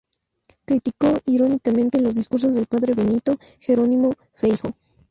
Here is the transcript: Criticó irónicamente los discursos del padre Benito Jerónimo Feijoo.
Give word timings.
Criticó 0.65 1.19
irónicamente 1.27 2.01
los 2.01 2.15
discursos 2.15 2.55
del 2.55 2.65
padre 2.65 2.95
Benito 2.95 3.37
Jerónimo 3.59 4.15
Feijoo. 4.33 4.71